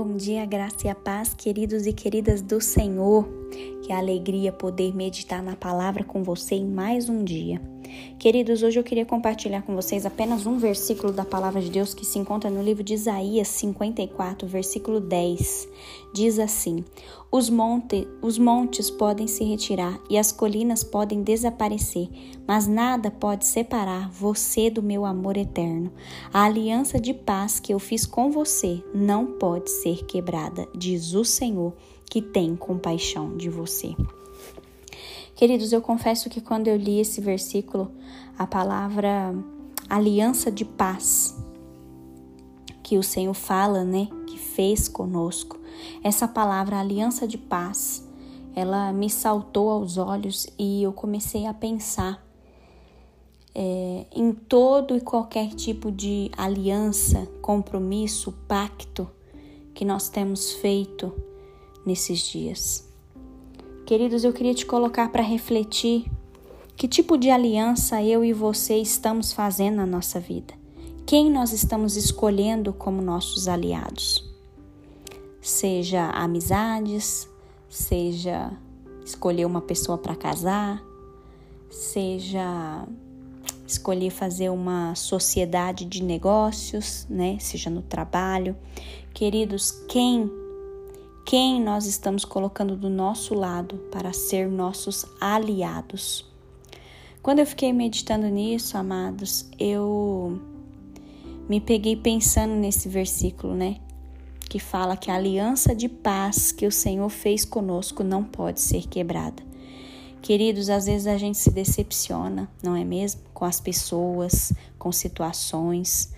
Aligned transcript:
Bom 0.00 0.16
dia, 0.16 0.46
graça 0.46 0.86
e 0.86 0.88
a 0.88 0.94
paz, 0.94 1.34
queridos 1.34 1.84
e 1.84 1.92
queridas 1.92 2.40
do 2.40 2.60
Senhor. 2.60 3.28
Que 3.82 3.92
alegria 3.92 4.52
poder 4.52 4.94
meditar 4.94 5.42
na 5.42 5.56
palavra 5.56 6.04
com 6.04 6.22
você 6.22 6.54
em 6.54 6.68
mais 6.68 7.08
um 7.08 7.24
dia. 7.24 7.60
Queridos, 8.18 8.62
hoje 8.62 8.78
eu 8.78 8.84
queria 8.84 9.06
compartilhar 9.06 9.62
com 9.62 9.74
vocês 9.74 10.04
apenas 10.04 10.46
um 10.46 10.58
versículo 10.58 11.12
da 11.12 11.24
palavra 11.24 11.60
de 11.60 11.70
Deus 11.70 11.94
que 11.94 12.04
se 12.04 12.18
encontra 12.18 12.50
no 12.50 12.62
livro 12.62 12.82
de 12.82 12.94
Isaías 12.94 13.48
54, 13.48 14.46
versículo 14.46 15.00
10. 15.00 15.68
Diz 16.12 16.38
assim: 16.38 16.84
os, 17.30 17.48
monte, 17.48 18.08
os 18.22 18.38
montes 18.38 18.90
podem 18.90 19.26
se 19.26 19.44
retirar 19.44 20.00
e 20.08 20.18
as 20.18 20.32
colinas 20.32 20.82
podem 20.82 21.22
desaparecer, 21.22 22.08
mas 22.46 22.66
nada 22.66 23.10
pode 23.10 23.46
separar 23.46 24.10
você 24.10 24.70
do 24.70 24.82
meu 24.82 25.04
amor 25.04 25.36
eterno. 25.36 25.92
A 26.32 26.44
aliança 26.44 26.98
de 26.98 27.12
paz 27.12 27.60
que 27.60 27.72
eu 27.72 27.78
fiz 27.78 28.06
com 28.06 28.30
você 28.30 28.82
não 28.94 29.26
pode 29.26 29.70
ser 29.70 30.04
quebrada, 30.06 30.66
diz 30.74 31.14
o 31.14 31.24
Senhor, 31.24 31.74
que 32.10 32.22
tem 32.22 32.56
compaixão 32.56 33.36
de 33.36 33.48
você. 33.48 33.94
Queridos, 35.38 35.72
eu 35.72 35.80
confesso 35.80 36.28
que 36.28 36.40
quando 36.40 36.66
eu 36.66 36.76
li 36.76 36.98
esse 36.98 37.20
versículo, 37.20 37.92
a 38.36 38.44
palavra 38.44 39.32
aliança 39.88 40.50
de 40.50 40.64
paz 40.64 41.32
que 42.82 42.98
o 42.98 43.04
Senhor 43.04 43.34
fala, 43.34 43.84
né, 43.84 44.08
que 44.26 44.36
fez 44.36 44.88
conosco, 44.88 45.56
essa 46.02 46.26
palavra 46.26 46.80
aliança 46.80 47.24
de 47.24 47.38
paz, 47.38 48.04
ela 48.52 48.92
me 48.92 49.08
saltou 49.08 49.70
aos 49.70 49.96
olhos 49.96 50.48
e 50.58 50.82
eu 50.82 50.92
comecei 50.92 51.46
a 51.46 51.54
pensar 51.54 52.20
é, 53.54 54.06
em 54.12 54.32
todo 54.32 54.96
e 54.96 55.00
qualquer 55.00 55.50
tipo 55.50 55.92
de 55.92 56.32
aliança, 56.36 57.28
compromisso, 57.40 58.32
pacto 58.48 59.08
que 59.72 59.84
nós 59.84 60.08
temos 60.08 60.54
feito 60.54 61.14
nesses 61.86 62.18
dias. 62.18 62.87
Queridos, 63.88 64.22
eu 64.22 64.34
queria 64.34 64.52
te 64.52 64.66
colocar 64.66 65.08
para 65.08 65.22
refletir 65.22 66.04
que 66.76 66.86
tipo 66.86 67.16
de 67.16 67.30
aliança 67.30 68.02
eu 68.02 68.22
e 68.22 68.34
você 68.34 68.76
estamos 68.76 69.32
fazendo 69.32 69.76
na 69.76 69.86
nossa 69.86 70.20
vida. 70.20 70.52
Quem 71.06 71.32
nós 71.32 71.54
estamos 71.54 71.96
escolhendo 71.96 72.74
como 72.74 73.00
nossos 73.00 73.48
aliados? 73.48 74.22
Seja 75.40 76.10
amizades, 76.10 77.26
seja 77.70 78.52
escolher 79.02 79.46
uma 79.46 79.62
pessoa 79.62 79.96
para 79.96 80.14
casar, 80.14 80.84
seja 81.70 82.86
escolher 83.66 84.10
fazer 84.10 84.50
uma 84.50 84.94
sociedade 84.96 85.86
de 85.86 86.02
negócios, 86.02 87.06
né? 87.08 87.38
Seja 87.40 87.70
no 87.70 87.80
trabalho. 87.80 88.54
Queridos, 89.14 89.70
quem 89.88 90.30
quem 91.28 91.62
nós 91.62 91.84
estamos 91.84 92.24
colocando 92.24 92.74
do 92.74 92.88
nosso 92.88 93.34
lado 93.34 93.76
para 93.92 94.14
ser 94.14 94.48
nossos 94.48 95.04
aliados. 95.20 96.24
Quando 97.22 97.40
eu 97.40 97.46
fiquei 97.46 97.70
meditando 97.70 98.26
nisso, 98.28 98.78
amados, 98.78 99.46
eu 99.58 100.40
me 101.46 101.60
peguei 101.60 101.96
pensando 101.96 102.54
nesse 102.54 102.88
versículo, 102.88 103.54
né? 103.54 103.76
Que 104.48 104.58
fala 104.58 104.96
que 104.96 105.10
a 105.10 105.16
aliança 105.16 105.74
de 105.74 105.86
paz 105.86 106.50
que 106.50 106.66
o 106.66 106.72
Senhor 106.72 107.10
fez 107.10 107.44
conosco 107.44 108.02
não 108.02 108.24
pode 108.24 108.62
ser 108.62 108.88
quebrada. 108.88 109.42
Queridos, 110.22 110.70
às 110.70 110.86
vezes 110.86 111.06
a 111.06 111.18
gente 111.18 111.36
se 111.36 111.50
decepciona, 111.50 112.48
não 112.62 112.74
é 112.74 112.84
mesmo? 112.84 113.20
Com 113.34 113.44
as 113.44 113.60
pessoas, 113.60 114.50
com 114.78 114.90
situações. 114.90 116.10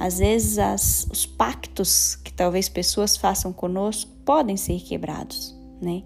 Às 0.00 0.18
vezes 0.18 0.58
as, 0.58 1.06
os 1.08 1.24
pactos 1.24 2.16
que 2.16 2.32
talvez 2.32 2.68
pessoas 2.68 3.16
façam 3.16 3.52
conosco 3.52 4.15
podem 4.26 4.56
ser 4.56 4.80
quebrados, 4.80 5.56
né? 5.80 6.02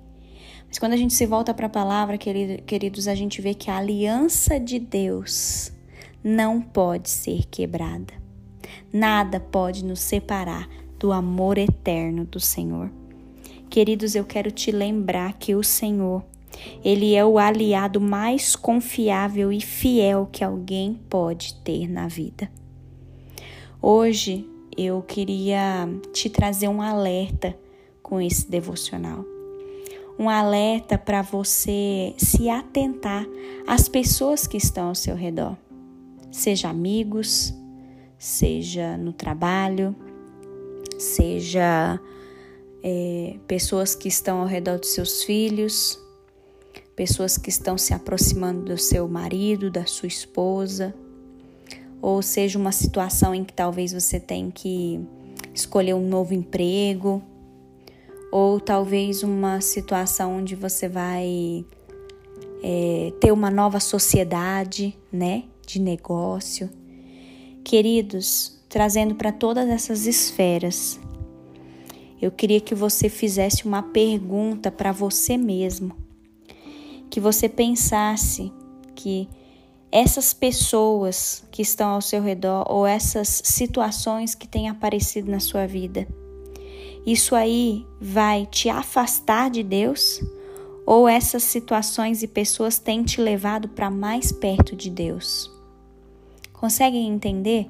Mas 0.69 0.78
quando 0.78 0.93
a 0.93 0.97
gente 0.97 1.15
se 1.15 1.27
volta 1.27 1.53
para 1.53 1.67
a 1.67 1.71
palavra, 1.71 2.17
queridos, 2.17 3.09
a 3.09 3.15
gente 3.17 3.41
vê 3.41 3.55
que 3.55 3.69
a 3.69 3.78
aliança 3.78 4.61
de 4.61 4.78
Deus 4.78 5.72
não 6.22 6.61
pode 6.61 7.11
ser 7.11 7.47
quebrada. 7.47 8.15
Nada 8.93 9.41
pode 9.41 9.84
nos 9.84 9.99
separar 9.99 10.69
do 10.97 11.11
amor 11.11 11.59
eterno 11.59 12.25
do 12.25 12.39
Senhor. 12.39 12.93
Queridos, 13.69 14.15
eu 14.15 14.25
quero 14.25 14.50
te 14.50 14.71
lembrar 14.71 15.33
que 15.39 15.55
o 15.55 15.65
Senhor, 15.65 16.25
ele 16.84 17.15
é 17.15 17.25
o 17.25 17.39
aliado 17.39 18.00
mais 18.00 18.55
confiável 18.55 19.50
e 19.50 19.61
fiel 19.61 20.28
que 20.31 20.45
alguém 20.45 21.00
pode 21.09 21.55
ter 21.62 21.89
na 21.89 22.06
vida. 22.06 22.50
Hoje 23.81 24.47
eu 24.77 25.03
queria 25.03 25.89
te 26.12 26.28
trazer 26.28 26.69
um 26.69 26.83
alerta 26.83 27.56
com 28.10 28.21
esse 28.21 28.50
devocional. 28.50 29.25
Um 30.19 30.28
alerta 30.28 30.98
para 30.98 31.22
você 31.22 32.12
se 32.19 32.50
atentar 32.50 33.25
às 33.66 33.88
pessoas 33.88 34.48
que 34.48 34.56
estão 34.56 34.88
ao 34.88 34.94
seu 34.94 35.15
redor, 35.15 35.56
seja 36.31 36.69
amigos, 36.69 37.54
seja 38.19 38.98
no 38.98 39.12
trabalho, 39.12 39.94
seja 40.98 41.98
é, 42.82 43.37
pessoas 43.47 43.94
que 43.94 44.09
estão 44.09 44.41
ao 44.41 44.47
redor 44.47 44.78
dos 44.78 44.91
seus 44.91 45.22
filhos, 45.22 45.98
pessoas 46.97 47.38
que 47.38 47.48
estão 47.48 47.78
se 47.78 47.94
aproximando 47.94 48.65
do 48.65 48.77
seu 48.77 49.09
marido, 49.09 49.71
da 49.71 49.87
sua 49.87 50.09
esposa, 50.09 50.92
ou 52.03 52.21
seja 52.21 52.59
uma 52.59 52.72
situação 52.72 53.34
em 53.34 53.44
que 53.44 53.54
talvez 53.54 53.92
você 53.92 54.19
tenha 54.19 54.50
que 54.50 55.00
escolher 55.54 55.94
um 55.94 56.06
novo 56.06 56.34
emprego, 56.34 57.22
ou 58.31 58.61
talvez 58.61 59.23
uma 59.23 59.61
situação 59.61 60.39
onde 60.39 60.55
você 60.55 60.89
vai 60.89 61.65
é, 62.63 63.13
ter 63.21 63.33
uma 63.33 63.51
nova 63.51 63.81
sociedade, 63.81 64.97
né, 65.13 65.45
de 65.67 65.81
negócio. 65.81 66.71
Queridos, 67.65 68.61
trazendo 68.69 69.15
para 69.15 69.33
todas 69.33 69.69
essas 69.69 70.07
esferas, 70.07 71.01
eu 72.21 72.31
queria 72.31 72.61
que 72.61 72.75
você 72.75 73.09
fizesse 73.09 73.67
uma 73.67 73.83
pergunta 73.83 74.71
para 74.71 74.93
você 74.93 75.37
mesmo, 75.37 75.97
que 77.09 77.19
você 77.19 77.49
pensasse 77.49 78.53
que 78.95 79.29
essas 79.91 80.33
pessoas 80.33 81.43
que 81.51 81.63
estão 81.63 81.91
ao 81.91 82.01
seu 82.01 82.23
redor 82.23 82.65
ou 82.71 82.87
essas 82.87 83.43
situações 83.45 84.35
que 84.35 84.47
têm 84.47 84.69
aparecido 84.69 85.31
na 85.31 85.41
sua 85.41 85.67
vida, 85.67 86.07
isso 87.06 87.34
aí 87.34 87.87
vai 88.00 88.47
te 88.47 88.69
afastar 88.69 89.50
de 89.50 89.62
Deus? 89.62 90.22
Ou 90.87 91.09
essas 91.09 91.43
situações 91.44 92.22
e 92.22 92.28
pessoas 92.28 92.78
têm 92.78 93.03
te 93.03 93.21
levado 93.21 93.69
para 93.69 93.91
mais 93.91 94.33
perto 94.33 94.75
de 94.75 94.91
Deus? 94.91 95.50
Conseguem 96.53 97.09
entender 97.09 97.69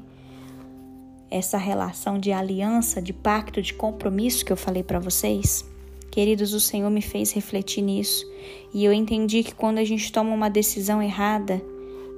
essa 1.31 1.57
relação 1.57 2.19
de 2.19 2.33
aliança, 2.33 3.01
de 3.01 3.13
pacto, 3.13 3.63
de 3.63 3.73
compromisso 3.73 4.45
que 4.45 4.53
eu 4.53 4.57
falei 4.57 4.83
para 4.83 4.99
vocês? 4.99 5.65
Queridos, 6.11 6.53
o 6.53 6.59
Senhor 6.59 6.91
me 6.91 7.01
fez 7.01 7.31
refletir 7.31 7.83
nisso 7.83 8.27
e 8.75 8.85
eu 8.85 8.93
entendi 8.93 9.45
que 9.45 9.55
quando 9.55 9.79
a 9.79 9.85
gente 9.85 10.11
toma 10.11 10.35
uma 10.35 10.51
decisão 10.51 11.01
errada, 11.01 11.63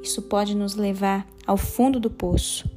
isso 0.03 0.23
pode 0.23 0.57
nos 0.57 0.75
levar 0.75 1.27
ao 1.47 1.59
fundo 1.59 2.01
do 2.01 2.11
poço. 2.11 2.71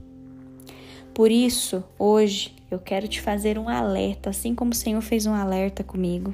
Por 1.13 1.31
isso, 1.31 1.81
hoje, 1.97 2.53
eu 2.75 2.79
quero 2.79 3.07
te 3.07 3.21
fazer 3.21 3.57
um 3.57 3.69
alerta, 3.69 4.29
assim 4.29 4.53
como 4.53 4.71
o 4.71 4.75
Senhor 4.75 5.01
fez 5.01 5.25
um 5.25 5.33
alerta 5.33 5.83
comigo. 5.83 6.33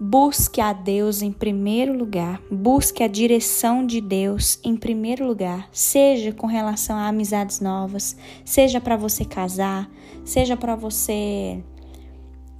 Busque 0.00 0.60
a 0.60 0.72
Deus 0.72 1.22
em 1.22 1.32
primeiro 1.32 1.96
lugar, 1.96 2.40
busque 2.50 3.02
a 3.02 3.08
direção 3.08 3.84
de 3.84 4.00
Deus 4.00 4.60
em 4.62 4.76
primeiro 4.76 5.26
lugar, 5.26 5.68
seja 5.72 6.32
com 6.32 6.46
relação 6.46 6.96
a 6.96 7.08
amizades 7.08 7.58
novas, 7.58 8.16
seja 8.44 8.80
para 8.80 8.96
você 8.96 9.24
casar, 9.24 9.90
seja 10.24 10.56
para 10.56 10.76
você 10.76 11.62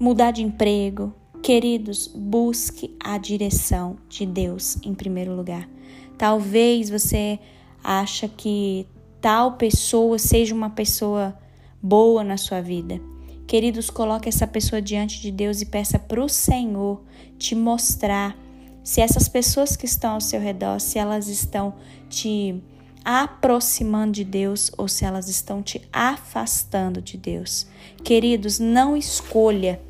mudar 0.01 0.33
de 0.33 0.43
emprego. 0.43 1.15
Queridos, 1.41 2.09
busque 2.09 2.97
a 2.99 3.19
direção 3.19 3.97
de 4.09 4.27
Deus 4.27 4.77
em 4.85 4.93
primeiro 4.93 5.35
lugar. 5.35 5.69
Talvez 6.17 6.91
você 6.91 7.39
acha 7.85 8.29
que 8.29 8.85
tal 9.21 9.53
pessoa 9.53 10.19
seja 10.19 10.53
uma 10.53 10.71
pessoa 10.71 11.39
boa 11.83 12.23
na 12.25 12.37
sua 12.37 12.61
vida. 12.61 13.01
Queridos, 13.47 13.89
coloque 13.89 14.29
essa 14.29 14.47
pessoa 14.47 14.83
diante 14.83 15.21
de 15.21 15.31
Deus 15.31 15.61
e 15.63 15.67
peça 15.67 15.99
para 15.99 16.23
o 16.23 16.29
Senhor 16.29 17.03
te 17.39 17.55
mostrar 17.55 18.37
se 18.85 19.01
essas 19.01 19.29
pessoas 19.29 19.77
que 19.77 19.87
estão 19.87 20.13
ao 20.15 20.21
seu 20.21 20.41
redor, 20.41 20.81
se 20.81 20.99
elas 20.99 21.29
estão 21.29 21.75
te 22.09 22.63
aproximando 23.05 24.13
de 24.13 24.25
Deus 24.25 24.71
ou 24.77 24.87
se 24.87 25.05
elas 25.05 25.29
estão 25.29 25.63
te 25.63 25.81
afastando 25.93 27.01
de 27.01 27.17
Deus. 27.17 27.67
Queridos, 28.05 28.59
não 28.59 28.97
escolha 28.97 29.81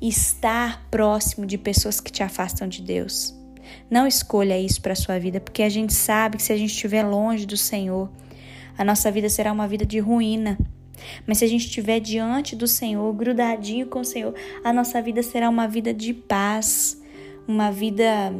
estar 0.00 0.86
próximo 0.90 1.46
de 1.46 1.58
pessoas 1.58 2.00
que 2.00 2.12
te 2.12 2.22
afastam 2.22 2.68
de 2.68 2.80
Deus. 2.80 3.34
Não 3.90 4.06
escolha 4.06 4.58
isso 4.58 4.80
para 4.80 4.94
sua 4.94 5.18
vida, 5.18 5.40
porque 5.40 5.62
a 5.62 5.68
gente 5.68 5.92
sabe 5.92 6.36
que 6.36 6.42
se 6.42 6.52
a 6.52 6.56
gente 6.56 6.70
estiver 6.70 7.02
longe 7.02 7.44
do 7.44 7.56
Senhor, 7.56 8.10
a 8.78 8.84
nossa 8.84 9.10
vida 9.10 9.28
será 9.28 9.52
uma 9.52 9.68
vida 9.68 9.84
de 9.84 9.98
ruína. 9.98 10.58
Mas 11.26 11.38
se 11.38 11.44
a 11.44 11.48
gente 11.48 11.66
estiver 11.66 12.00
diante 12.00 12.54
do 12.56 12.66
Senhor, 12.66 13.12
grudadinho 13.12 13.86
com 13.86 14.00
o 14.00 14.04
Senhor, 14.04 14.34
a 14.62 14.72
nossa 14.72 15.00
vida 15.00 15.22
será 15.22 15.48
uma 15.48 15.66
vida 15.66 15.92
de 15.92 16.12
paz, 16.14 17.00
uma 17.46 17.70
vida 17.70 18.32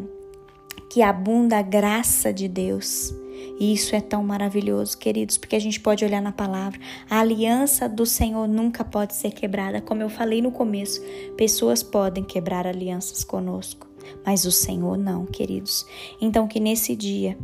que 0.91 1.03
abunda 1.03 1.59
a 1.59 1.63
graça 1.63 2.33
de 2.33 2.49
Deus. 2.49 3.15
E 3.59 3.73
isso 3.73 3.95
é 3.95 4.01
tão 4.01 4.23
maravilhoso, 4.23 4.97
queridos, 4.97 5.37
porque 5.37 5.55
a 5.55 5.61
gente 5.61 5.79
pode 5.79 6.05
olhar 6.05 6.21
na 6.21 6.33
palavra. 6.33 6.81
A 7.09 7.21
aliança 7.21 7.89
do 7.89 8.07
Senhor 8.07 8.49
nunca 8.49 8.85
pode 8.85 9.15
ser 9.15 9.33
quebrada. 9.33 9.81
Como 9.81 10.03
eu 10.03 10.09
falei 10.09 10.41
no 10.41 10.51
começo, 10.51 11.01
pessoas 11.37 11.83
podem 11.83 12.25
quebrar 12.25 12.67
alianças 12.67 13.23
conosco, 13.23 13.87
mas 14.25 14.45
o 14.45 14.53
Senhor 14.53 14.97
não, 14.97 15.27
queridos. 15.27 15.87
Então, 16.21 16.49
que 16.49 16.59
nesse 16.59 16.97
dia 16.97 17.37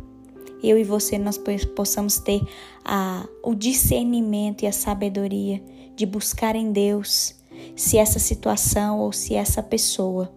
eu 0.63 0.77
e 0.77 0.83
você 0.83 1.17
nós 1.17 1.39
possamos 1.75 2.17
ter 2.19 2.41
a, 2.83 3.27
o 3.43 3.53
discernimento 3.53 4.63
e 4.63 4.67
a 4.67 4.71
sabedoria 4.71 5.61
de 5.95 6.05
buscar 6.05 6.55
em 6.55 6.71
Deus 6.71 7.35
se 7.75 7.97
essa 7.97 8.19
situação 8.19 8.99
ou 8.99 9.11
se 9.11 9.33
essa 9.35 9.61
pessoa 9.63 10.31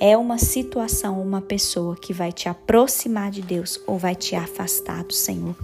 é 0.00 0.16
uma 0.16 0.38
situação, 0.38 1.22
uma 1.22 1.40
pessoa 1.40 1.96
que 1.96 2.12
vai 2.12 2.32
te 2.32 2.48
aproximar 2.48 3.30
de 3.30 3.42
Deus 3.42 3.80
ou 3.86 3.98
vai 3.98 4.14
te 4.14 4.34
afastar 4.34 5.04
do 5.04 5.14
Senhor. 5.14 5.54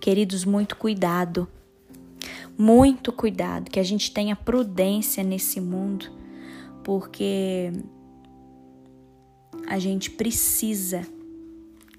Queridos, 0.00 0.44
muito 0.44 0.76
cuidado. 0.76 1.46
Muito 2.56 3.12
cuidado, 3.12 3.68
que 3.68 3.80
a 3.80 3.82
gente 3.82 4.12
tenha 4.12 4.36
prudência 4.36 5.24
nesse 5.24 5.60
mundo, 5.60 6.06
porque 6.84 7.72
a 9.66 9.78
gente 9.80 10.08
precisa 10.10 11.04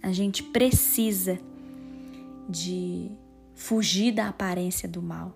a 0.05 0.13
gente 0.13 0.43
precisa 0.43 1.39
de 2.47 3.09
fugir 3.55 4.13
da 4.13 4.27
aparência 4.27 4.87
do 4.87 5.01
mal. 5.01 5.35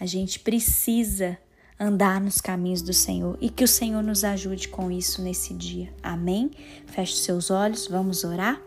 A 0.00 0.04
gente 0.04 0.40
precisa 0.40 1.38
andar 1.78 2.20
nos 2.20 2.40
caminhos 2.40 2.82
do 2.82 2.92
Senhor 2.92 3.38
e 3.40 3.48
que 3.48 3.62
o 3.62 3.68
Senhor 3.68 4.02
nos 4.02 4.24
ajude 4.24 4.66
com 4.68 4.90
isso 4.90 5.22
nesse 5.22 5.54
dia. 5.54 5.94
Amém? 6.02 6.50
Feche 6.86 7.14
seus 7.14 7.48
olhos, 7.48 7.86
vamos 7.86 8.24
orar. 8.24 8.60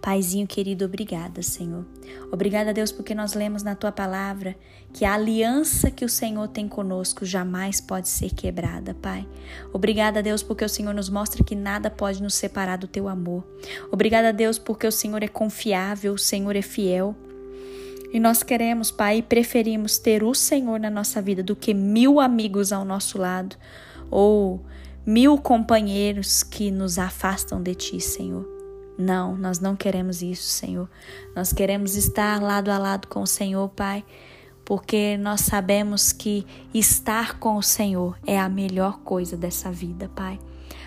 Paizinho 0.00 0.46
querido, 0.46 0.84
obrigada, 0.84 1.42
Senhor. 1.42 1.84
Obrigada, 2.30 2.72
Deus, 2.72 2.92
porque 2.92 3.14
nós 3.14 3.34
lemos 3.34 3.62
na 3.62 3.74
tua 3.74 3.90
palavra 3.90 4.56
que 4.92 5.04
a 5.04 5.14
aliança 5.14 5.90
que 5.90 6.04
o 6.04 6.08
Senhor 6.08 6.46
tem 6.48 6.68
conosco 6.68 7.24
jamais 7.24 7.80
pode 7.80 8.08
ser 8.08 8.32
quebrada, 8.32 8.94
Pai. 8.94 9.26
Obrigada, 9.72 10.22
Deus, 10.22 10.42
porque 10.42 10.64
o 10.64 10.68
Senhor 10.68 10.94
nos 10.94 11.08
mostra 11.08 11.42
que 11.42 11.54
nada 11.54 11.90
pode 11.90 12.22
nos 12.22 12.34
separar 12.34 12.78
do 12.78 12.86
teu 12.86 13.08
amor. 13.08 13.44
Obrigada, 13.90 14.32
Deus, 14.32 14.58
porque 14.58 14.86
o 14.86 14.92
Senhor 14.92 15.22
é 15.22 15.28
confiável, 15.28 16.14
o 16.14 16.18
Senhor 16.18 16.54
é 16.54 16.62
fiel. 16.62 17.14
E 18.12 18.20
nós 18.20 18.42
queremos, 18.42 18.90
Pai, 18.90 19.18
e 19.18 19.22
preferimos 19.22 19.98
ter 19.98 20.22
o 20.22 20.34
Senhor 20.34 20.78
na 20.78 20.88
nossa 20.88 21.20
vida 21.20 21.42
do 21.42 21.56
que 21.56 21.74
mil 21.74 22.20
amigos 22.20 22.72
ao 22.72 22.84
nosso 22.84 23.18
lado 23.18 23.56
ou 24.10 24.64
mil 25.04 25.36
companheiros 25.38 26.42
que 26.42 26.70
nos 26.70 26.98
afastam 26.98 27.62
de 27.62 27.74
Ti, 27.74 28.00
Senhor. 28.00 28.55
Não, 28.98 29.36
nós 29.36 29.60
não 29.60 29.76
queremos 29.76 30.22
isso, 30.22 30.44
Senhor. 30.44 30.88
Nós 31.34 31.52
queremos 31.52 31.96
estar 31.96 32.40
lado 32.42 32.70
a 32.70 32.78
lado 32.78 33.08
com 33.08 33.22
o 33.22 33.26
Senhor, 33.26 33.68
Pai, 33.68 34.04
porque 34.64 35.16
nós 35.18 35.42
sabemos 35.42 36.12
que 36.12 36.46
estar 36.72 37.38
com 37.38 37.56
o 37.56 37.62
Senhor 37.62 38.18
é 38.26 38.38
a 38.38 38.48
melhor 38.48 39.00
coisa 39.00 39.36
dessa 39.36 39.70
vida, 39.70 40.10
Pai. 40.14 40.38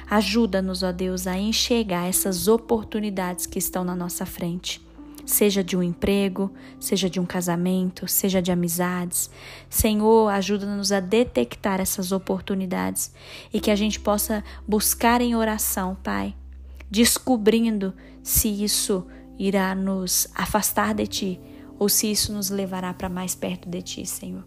Ajuda-nos, 0.09 0.81
ó 0.81 0.91
Deus, 0.91 1.27
a 1.27 1.37
enxergar 1.37 2.07
essas 2.07 2.47
oportunidades 2.47 3.45
que 3.45 3.59
estão 3.59 3.83
na 3.83 3.95
nossa 3.95 4.25
frente 4.25 4.81
seja 5.29 5.63
de 5.63 5.77
um 5.77 5.83
emprego, 5.83 6.51
seja 6.79 7.09
de 7.09 7.19
um 7.19 7.25
casamento, 7.25 8.07
seja 8.07 8.41
de 8.41 8.51
amizades. 8.51 9.29
Senhor, 9.69 10.27
ajuda-nos 10.29 10.91
a 10.91 10.99
detectar 10.99 11.79
essas 11.79 12.11
oportunidades 12.11 13.13
e 13.53 13.59
que 13.59 13.71
a 13.71 13.75
gente 13.75 13.99
possa 13.99 14.43
buscar 14.67 15.21
em 15.21 15.35
oração, 15.35 15.95
Pai, 16.03 16.35
descobrindo 16.89 17.93
se 18.23 18.47
isso 18.63 19.05
irá 19.37 19.73
nos 19.75 20.27
afastar 20.35 20.93
de 20.93 21.07
Ti 21.07 21.41
ou 21.77 21.87
se 21.87 22.11
isso 22.11 22.33
nos 22.33 22.49
levará 22.49 22.93
para 22.93 23.07
mais 23.07 23.35
perto 23.35 23.69
de 23.69 23.81
Ti, 23.81 24.05
Senhor. 24.05 24.45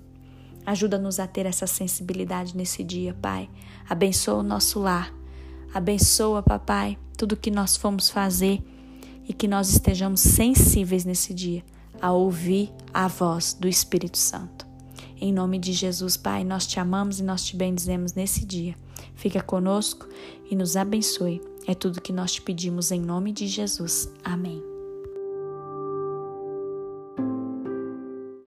Ajuda-nos 0.64 1.18
a 1.18 1.26
ter 1.26 1.46
essa 1.46 1.66
sensibilidade 1.66 2.56
nesse 2.56 2.84
dia, 2.84 3.14
Pai. 3.14 3.48
Abençoa 3.88 4.34
o 4.34 4.42
nosso 4.42 4.78
lar. 4.78 5.12
Abençoa, 5.74 6.42
Papai, 6.42 6.98
tudo 7.16 7.36
que 7.36 7.50
nós 7.50 7.76
fomos 7.76 8.10
fazer 8.10 8.62
e 9.26 9.32
que 9.32 9.48
nós 9.48 9.70
estejamos 9.70 10.20
sensíveis 10.20 11.04
nesse 11.04 11.32
dia 11.32 11.64
a 12.00 12.12
ouvir 12.12 12.70
a 12.92 13.08
voz 13.08 13.54
do 13.54 13.66
Espírito 13.66 14.18
Santo. 14.18 14.66
Em 15.20 15.32
nome 15.32 15.58
de 15.58 15.72
Jesus, 15.72 16.16
Pai, 16.16 16.44
nós 16.44 16.66
te 16.66 16.78
amamos 16.78 17.20
e 17.20 17.22
nós 17.22 17.44
te 17.44 17.56
bendizemos 17.56 18.12
nesse 18.12 18.44
dia. 18.44 18.74
Fica 19.14 19.40
conosco 19.40 20.08
e 20.50 20.56
nos 20.56 20.76
abençoe. 20.76 21.51
É 21.66 21.74
tudo 21.74 22.00
que 22.00 22.12
nós 22.12 22.32
te 22.32 22.42
pedimos 22.42 22.90
em 22.90 23.00
nome 23.00 23.32
de 23.32 23.46
Jesus. 23.46 24.12
Amém. 24.24 24.71